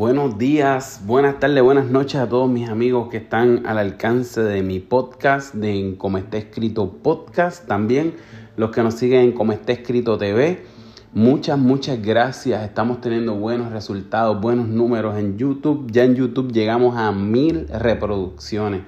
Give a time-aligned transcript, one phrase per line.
[0.00, 4.62] Buenos días, buenas tardes, buenas noches a todos mis amigos que están al alcance de
[4.62, 8.14] mi podcast, de Como está escrito podcast, también
[8.56, 10.64] los que nos siguen en Como está escrito TV.
[11.12, 12.64] Muchas, muchas gracias.
[12.64, 15.92] Estamos teniendo buenos resultados, buenos números en YouTube.
[15.92, 18.80] Ya en YouTube llegamos a mil reproducciones.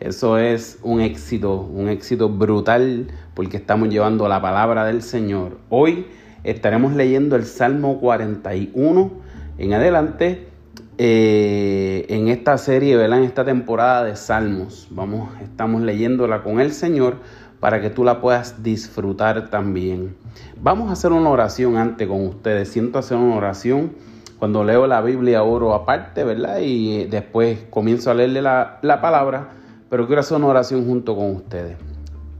[0.00, 5.58] Eso es un éxito, un éxito brutal porque estamos llevando la palabra del Señor.
[5.68, 6.08] Hoy
[6.42, 9.12] estaremos leyendo el Salmo 41
[9.58, 10.55] en adelante
[10.98, 13.18] eh, en esta serie, ¿verdad?
[13.18, 14.88] en esta temporada de Salmos.
[14.90, 17.16] Vamos, estamos leyéndola con el Señor
[17.60, 20.16] para que tú la puedas disfrutar también.
[20.60, 22.68] Vamos a hacer una oración antes con ustedes.
[22.70, 23.92] Siento hacer una oración.
[24.38, 26.60] Cuando leo la Biblia oro aparte, ¿verdad?
[26.60, 29.50] Y eh, después comienzo a leerle la, la palabra,
[29.90, 31.76] pero quiero hacer una oración junto con ustedes.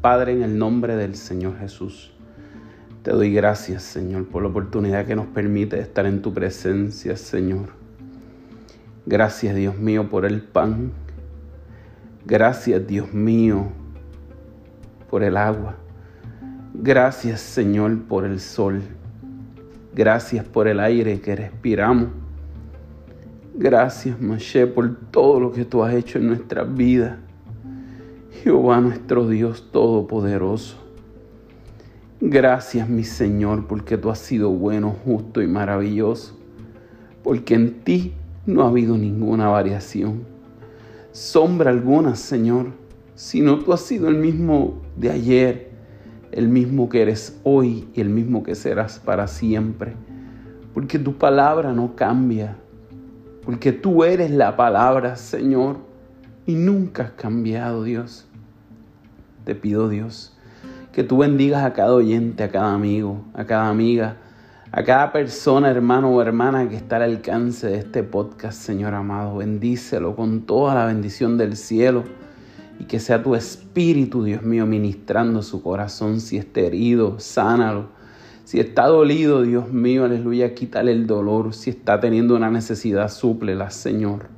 [0.00, 2.12] Padre, en el nombre del Señor Jesús.
[3.02, 7.75] Te doy gracias, Señor, por la oportunidad que nos permite estar en tu presencia, Señor.
[9.08, 10.90] Gracias, Dios mío, por el pan.
[12.24, 13.68] Gracias, Dios mío,
[15.08, 15.76] por el agua.
[16.74, 18.82] Gracias, Señor, por el sol.
[19.94, 22.08] Gracias por el aire que respiramos.
[23.54, 27.20] Gracias, Mashe, por todo lo que tú has hecho en nuestra vida.
[28.42, 30.76] Jehová, nuestro Dios Todopoderoso.
[32.20, 36.36] Gracias mi Señor porque tú has sido bueno, justo y maravilloso,
[37.22, 38.14] porque en ti
[38.46, 40.24] no ha habido ninguna variación,
[41.12, 42.68] sombra alguna, Señor,
[43.14, 45.70] sino tú has sido el mismo de ayer,
[46.30, 49.94] el mismo que eres hoy y el mismo que serás para siempre,
[50.74, 52.56] porque tu palabra no cambia,
[53.44, 55.78] porque tú eres la palabra, Señor,
[56.46, 58.26] y nunca has cambiado, Dios.
[59.44, 60.36] Te pido, Dios,
[60.92, 64.16] que tú bendigas a cada oyente, a cada amigo, a cada amiga,
[64.72, 69.36] a cada persona, hermano o hermana que está al alcance de este podcast, Señor amado.
[69.36, 72.04] Bendícelo con toda la bendición del cielo
[72.80, 76.20] y que sea tu espíritu, Dios mío, ministrando su corazón.
[76.20, 77.90] Si está herido, sánalo.
[78.44, 81.54] Si está dolido, Dios mío, aleluya, quítale el dolor.
[81.54, 84.28] Si está teniendo una necesidad, súplela, Señor.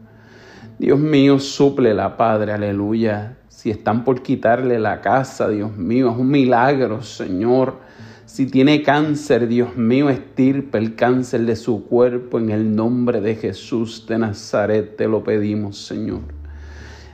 [0.79, 3.39] Dios mío, súplela, Padre, aleluya.
[3.49, 7.88] Si están por quitarle la casa, Dios mío, es un milagro, Señor.
[8.29, 13.37] Si tiene cáncer, Dios mío, estirpe el cáncer de su cuerpo en el nombre de
[13.37, 16.21] Jesús de Nazaret, te lo pedimos, Señor.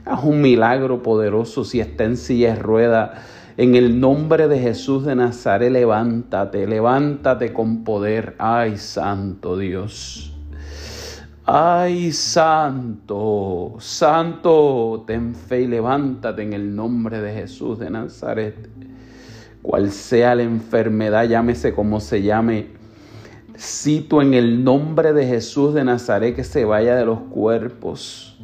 [0.04, 3.22] Haz un milagro poderoso si está en silla de rueda.
[3.56, 8.34] En el nombre de Jesús de Nazaret, levántate, levántate con poder.
[8.38, 10.34] Ay, Santo Dios.
[11.46, 18.68] Ay, santo, santo, ten fe y levántate en el nombre de Jesús de Nazaret.
[19.64, 22.66] Cual sea la enfermedad, llámese como se llame,
[23.56, 28.38] cito en el nombre de Jesús de Nazaret que se vaya de los cuerpos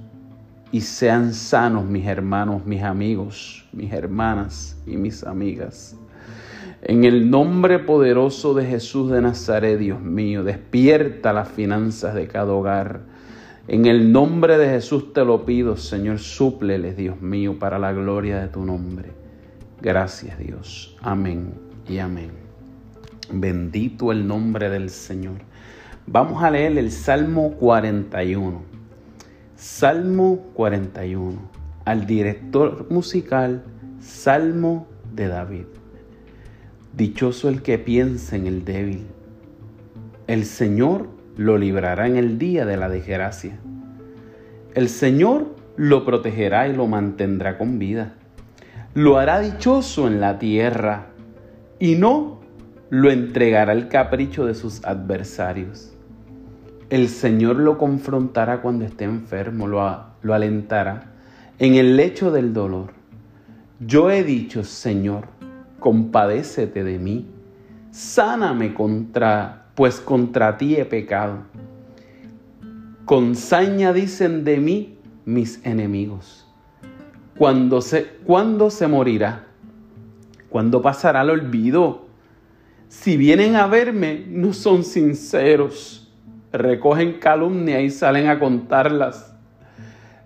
[0.73, 5.95] y sean sanos mis hermanos, mis amigos, mis hermanas y mis amigas.
[6.81, 12.55] En el nombre poderoso de Jesús de Nazaret, Dios mío, despierta las finanzas de cada
[12.55, 13.03] hogar.
[13.69, 18.41] En el nombre de Jesús te lo pido, Señor, súpleles, Dios mío, para la gloria
[18.41, 19.20] de tu nombre.
[19.83, 20.97] Gracias, Dios.
[21.01, 21.55] Amén
[21.89, 22.31] y amén.
[23.33, 25.39] Bendito el nombre del Señor.
[26.07, 28.63] Vamos a leer el Salmo 41.
[29.57, 31.39] Salmo 41.
[31.87, 33.63] Al director musical,
[34.01, 35.65] Salmo de David.
[36.93, 39.07] Dichoso el que piensa en el débil.
[40.27, 43.59] El Señor lo librará en el día de la desgracia.
[44.75, 48.17] El Señor lo protegerá y lo mantendrá con vida.
[48.95, 51.07] Lo hará dichoso en la tierra
[51.79, 52.41] y no
[52.91, 55.93] lo entregará al capricho de sus adversarios.
[56.89, 61.13] El Señor lo confrontará cuando esté enfermo, lo, alentará
[61.61, 62.93] en el lecho del dolor.
[63.79, 65.29] Yo he dicho, Señor,
[65.79, 67.29] compadécete de mí,
[67.93, 71.45] sáname contra, pues contra ti he pecado.
[73.05, 76.50] Con saña dicen de mí mis enemigos.
[77.41, 79.47] ¿Cuándo se, ¿Cuándo se morirá?
[80.51, 82.07] ¿Cuándo pasará el olvido?
[82.89, 86.13] Si vienen a verme, no son sinceros.
[86.53, 89.35] Recogen calumnia y salen a contarlas.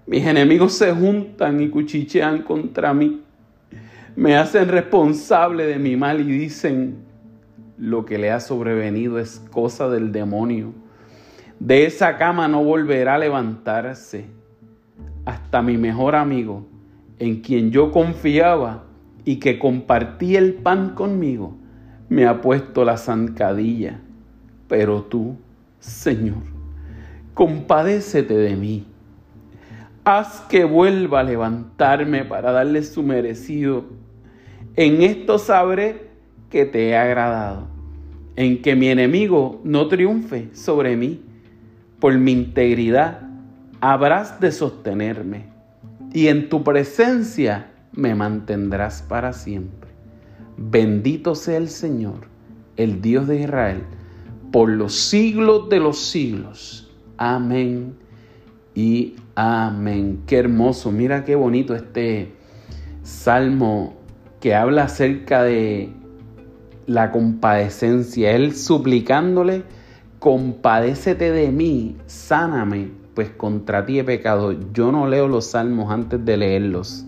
[0.09, 3.23] Mis enemigos se juntan y cuchichean contra mí
[4.17, 7.05] me hacen responsable de mi mal y dicen,
[7.79, 10.73] lo que le ha sobrevenido es cosa del demonio.
[11.59, 14.27] De esa cama no volverá a levantarse.
[15.25, 16.69] Hasta mi mejor amigo,
[17.19, 18.85] en quien yo confiaba
[19.25, 21.57] y que compartía el pan conmigo,
[22.09, 24.01] me ha puesto la zancadilla.
[24.69, 25.37] Pero tú,
[25.79, 26.43] Señor,
[27.35, 28.87] compadécete de mí.
[30.05, 33.85] Haz que vuelva a levantarme para darle su merecido.
[34.77, 36.11] En esto sabré
[36.51, 37.69] que te he agradado,
[38.37, 41.23] en que mi enemigo no triunfe sobre mí.
[42.01, 43.23] Por mi integridad
[43.81, 45.47] habrás de sostenerme,
[46.15, 49.91] y en tu presencia me mantendrás para siempre.
[50.57, 52.29] Bendito sea el Señor,
[52.77, 53.83] el Dios de Israel,
[54.53, 56.89] por los siglos de los siglos.
[57.19, 57.97] Amén
[58.77, 60.23] y amén.
[60.27, 62.33] Qué hermoso, mira qué bonito este
[63.03, 63.97] salmo
[64.39, 65.91] que habla acerca de
[66.87, 68.31] la compadecencia.
[68.31, 69.65] Él suplicándole,
[70.21, 74.55] compadécete de mí, sáname, pues contra ti he pecado.
[74.73, 77.05] Yo no leo los salmos antes de leerlos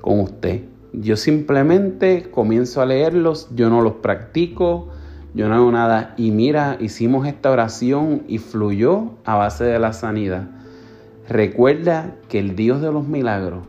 [0.00, 0.62] con usted.
[0.92, 4.88] Yo simplemente comienzo a leerlos, yo no los practico,
[5.34, 6.14] yo no hago nada.
[6.18, 10.48] Y mira, hicimos esta oración y fluyó a base de la sanidad.
[11.28, 13.64] Recuerda que el Dios de los milagros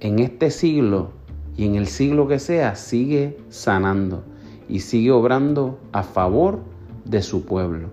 [0.00, 1.10] en este siglo
[1.56, 4.22] y en el siglo que sea sigue sanando
[4.68, 6.60] y sigue obrando a favor
[7.04, 7.88] de su pueblo.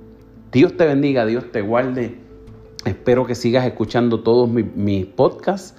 [0.51, 2.19] Dios te bendiga, Dios te guarde.
[2.85, 5.75] Espero que sigas escuchando todos mis, podcasts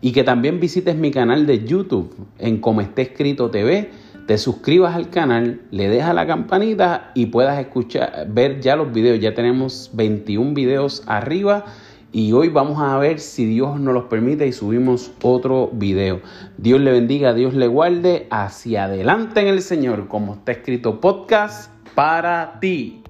[0.00, 3.90] y que también visites mi canal de YouTube en Como esté escrito TV
[4.28, 9.20] te suscribas al canal, le dejas la campanita y puedas escuchar, ver ya los videos.
[9.20, 11.64] Ya tenemos 21 videos arriba
[12.12, 16.20] y hoy vamos a ver si Dios nos los permite y subimos otro video.
[16.58, 18.26] Dios le bendiga, Dios le guarde.
[18.30, 23.02] Hacia adelante en el Señor, como está escrito podcast para ti.